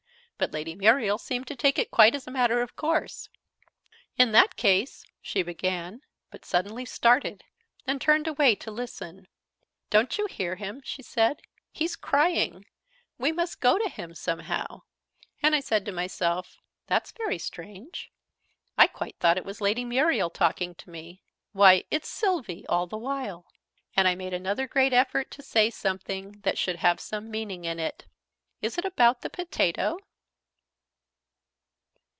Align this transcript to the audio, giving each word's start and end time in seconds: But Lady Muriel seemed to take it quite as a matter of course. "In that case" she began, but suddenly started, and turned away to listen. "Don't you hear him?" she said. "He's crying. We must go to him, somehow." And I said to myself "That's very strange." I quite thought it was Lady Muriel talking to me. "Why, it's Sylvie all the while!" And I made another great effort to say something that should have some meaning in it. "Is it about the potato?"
But 0.43 0.53
Lady 0.53 0.73
Muriel 0.73 1.19
seemed 1.19 1.45
to 1.49 1.55
take 1.55 1.77
it 1.77 1.91
quite 1.91 2.15
as 2.15 2.25
a 2.25 2.31
matter 2.31 2.63
of 2.63 2.75
course. 2.75 3.29
"In 4.17 4.31
that 4.31 4.55
case" 4.55 5.05
she 5.21 5.43
began, 5.43 6.01
but 6.31 6.45
suddenly 6.45 6.83
started, 6.83 7.43
and 7.85 8.01
turned 8.01 8.25
away 8.27 8.55
to 8.55 8.71
listen. 8.71 9.27
"Don't 9.91 10.17
you 10.17 10.25
hear 10.25 10.55
him?" 10.55 10.81
she 10.83 11.03
said. 11.03 11.43
"He's 11.71 11.95
crying. 11.95 12.65
We 13.19 13.31
must 13.31 13.61
go 13.61 13.77
to 13.77 13.87
him, 13.87 14.15
somehow." 14.15 14.81
And 15.43 15.53
I 15.53 15.59
said 15.59 15.85
to 15.85 15.91
myself 15.91 16.57
"That's 16.87 17.11
very 17.11 17.37
strange." 17.37 18.11
I 18.79 18.87
quite 18.87 19.19
thought 19.19 19.37
it 19.37 19.45
was 19.45 19.61
Lady 19.61 19.85
Muriel 19.85 20.31
talking 20.31 20.73
to 20.73 20.89
me. 20.89 21.21
"Why, 21.51 21.83
it's 21.91 22.09
Sylvie 22.09 22.65
all 22.65 22.87
the 22.87 22.97
while!" 22.97 23.45
And 23.95 24.07
I 24.07 24.15
made 24.15 24.33
another 24.33 24.65
great 24.67 24.91
effort 24.91 25.29
to 25.29 25.43
say 25.43 25.69
something 25.69 26.39
that 26.41 26.57
should 26.57 26.77
have 26.77 26.99
some 26.99 27.29
meaning 27.29 27.63
in 27.63 27.77
it. 27.77 28.07
"Is 28.59 28.79
it 28.79 28.85
about 28.85 29.21
the 29.21 29.29
potato?" 29.29 29.99